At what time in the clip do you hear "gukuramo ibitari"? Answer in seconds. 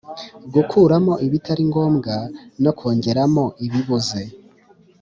0.53-1.63